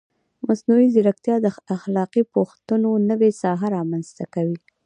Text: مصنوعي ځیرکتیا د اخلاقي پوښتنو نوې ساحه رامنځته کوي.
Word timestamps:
مصنوعي 0.47 0.87
ځیرکتیا 0.93 1.35
د 1.41 1.47
اخلاقي 1.75 2.23
پوښتنو 2.33 2.91
نوې 3.09 3.31
ساحه 3.41 3.67
رامنځته 3.77 4.25
کوي. 4.33 4.57